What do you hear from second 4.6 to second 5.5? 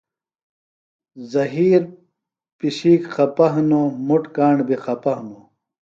بیۡ خپہ ہِنوۡ